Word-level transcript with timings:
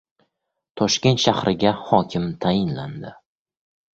Toshkent 0.79 1.21
shahriga 1.25 1.73
hokim 1.89 2.25
tayinlandi 2.45 3.15